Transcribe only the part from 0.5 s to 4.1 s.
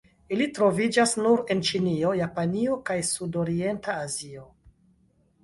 troviĝas nur en Ĉinio, Japanio, kaj Sudorienta